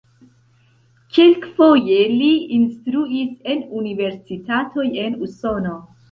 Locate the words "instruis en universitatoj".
2.59-4.87